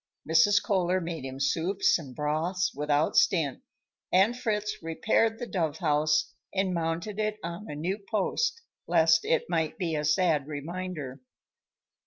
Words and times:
Mrs. 0.27 0.63
Kohler 0.63 0.99
made 0.99 1.25
him 1.25 1.39
soups 1.39 1.99
and 1.99 2.15
broths 2.15 2.73
without 2.73 3.15
stint, 3.15 3.61
and 4.11 4.35
Fritz 4.35 4.77
repaired 4.81 5.37
the 5.37 5.45
dove 5.45 5.77
house 5.77 6.33
and 6.51 6.73
mounted 6.73 7.19
it 7.19 7.37
on 7.43 7.69
a 7.69 7.75
new 7.75 7.99
post, 8.09 8.63
lest 8.87 9.23
it 9.25 9.47
might 9.47 9.77
be 9.77 9.93
a 9.93 10.03
sad 10.03 10.47
reminder. 10.47 11.21